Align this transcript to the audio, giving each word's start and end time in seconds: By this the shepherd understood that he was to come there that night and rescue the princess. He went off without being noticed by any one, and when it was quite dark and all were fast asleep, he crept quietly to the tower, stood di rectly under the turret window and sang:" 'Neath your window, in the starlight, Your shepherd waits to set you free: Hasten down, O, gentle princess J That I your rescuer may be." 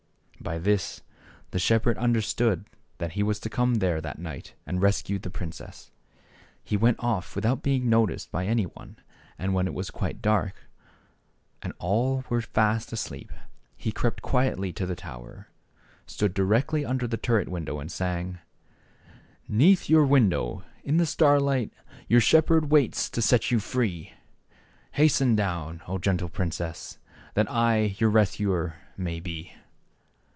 By 0.43 0.57
this 0.57 1.01
the 1.51 1.59
shepherd 1.59 1.99
understood 1.99 2.65
that 2.97 3.11
he 3.11 3.21
was 3.21 3.39
to 3.41 3.49
come 3.49 3.75
there 3.75 4.01
that 4.01 4.17
night 4.17 4.55
and 4.65 4.81
rescue 4.81 5.19
the 5.19 5.29
princess. 5.29 5.91
He 6.63 6.75
went 6.75 6.97
off 6.99 7.35
without 7.35 7.61
being 7.61 7.87
noticed 7.87 8.31
by 8.31 8.47
any 8.47 8.63
one, 8.65 8.97
and 9.37 9.53
when 9.53 9.67
it 9.67 9.73
was 9.75 9.91
quite 9.91 10.19
dark 10.19 10.63
and 11.61 11.73
all 11.77 12.25
were 12.27 12.41
fast 12.41 12.91
asleep, 12.91 13.31
he 13.77 13.91
crept 13.91 14.23
quietly 14.23 14.73
to 14.73 14.87
the 14.87 14.95
tower, 14.95 15.49
stood 16.07 16.33
di 16.33 16.41
rectly 16.41 16.83
under 16.87 17.05
the 17.05 17.17
turret 17.17 17.47
window 17.47 17.79
and 17.79 17.91
sang:" 17.91 18.39
'Neath 19.47 19.89
your 19.89 20.07
window, 20.07 20.63
in 20.83 20.97
the 20.97 21.05
starlight, 21.05 21.71
Your 22.07 22.19
shepherd 22.19 22.71
waits 22.71 23.11
to 23.11 23.21
set 23.21 23.51
you 23.51 23.59
free: 23.59 24.11
Hasten 24.93 25.35
down, 25.35 25.83
O, 25.87 25.99
gentle 25.99 26.29
princess 26.29 26.93
J 26.93 26.99
That 27.35 27.51
I 27.51 27.95
your 27.99 28.09
rescuer 28.09 28.73
may 28.97 29.19
be." 29.19 29.53